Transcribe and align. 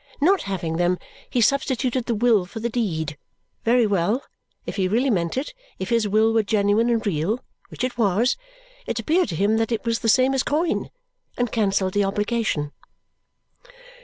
Not 0.19 0.41
having 0.49 0.77
them, 0.77 0.97
he 1.29 1.41
substituted 1.41 2.05
the 2.07 2.15
will 2.15 2.47
for 2.47 2.59
the 2.59 2.71
deed. 2.71 3.19
Very 3.63 3.85
well! 3.85 4.23
If 4.65 4.77
he 4.77 4.87
really 4.87 5.11
meant 5.11 5.37
it 5.37 5.53
if 5.77 5.89
his 5.89 6.07
will 6.07 6.33
were 6.33 6.41
genuine 6.41 6.89
and 6.89 7.05
real, 7.05 7.43
which 7.69 7.83
it 7.83 7.99
was 7.99 8.35
it 8.87 8.97
appeared 8.97 9.29
to 9.29 9.35
him 9.35 9.57
that 9.57 9.71
it 9.71 9.85
was 9.85 9.99
the 9.99 10.09
same 10.09 10.33
as 10.33 10.41
coin, 10.41 10.89
and 11.37 11.51
cancelled 11.51 11.93
the 11.93 12.03
obligation. 12.03 12.71